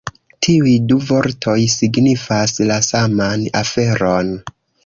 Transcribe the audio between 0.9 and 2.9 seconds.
du vortoj signifas la